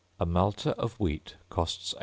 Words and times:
A 0.19 0.25
malter 0.25 0.71
of 0.79 0.99
wheat 0.99 1.35
costs 1.51 1.93
18s. 1.93 1.99